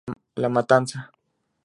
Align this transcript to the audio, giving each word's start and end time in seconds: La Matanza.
La 0.43 0.49
Matanza. 0.49 1.11